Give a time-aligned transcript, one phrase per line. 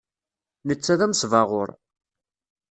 [0.67, 1.69] Netta d anesbaɣur.